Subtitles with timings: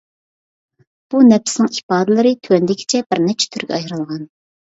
[1.15, 4.27] بۇ نەپسنىڭ ئىپادىلىرى تۆۋەندىكىچە بىر نەچچە تۈرگە ئايرىلغان.